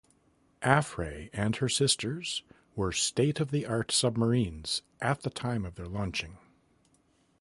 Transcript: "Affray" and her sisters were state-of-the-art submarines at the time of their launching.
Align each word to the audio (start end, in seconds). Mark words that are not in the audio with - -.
"Affray" 0.63 1.29
and 1.31 1.57
her 1.57 1.69
sisters 1.69 2.41
were 2.75 2.91
state-of-the-art 2.91 3.91
submarines 3.91 4.81
at 4.99 5.21
the 5.21 5.29
time 5.29 5.63
of 5.63 5.75
their 5.75 5.85
launching. 5.87 6.39